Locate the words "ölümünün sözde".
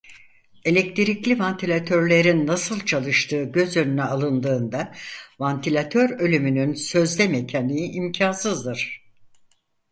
6.09-7.27